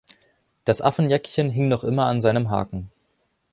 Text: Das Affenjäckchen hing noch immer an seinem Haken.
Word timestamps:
Das 0.65 0.81
Affenjäckchen 0.81 1.51
hing 1.51 1.67
noch 1.67 1.83
immer 1.83 2.07
an 2.07 2.21
seinem 2.21 2.49
Haken. 2.49 2.89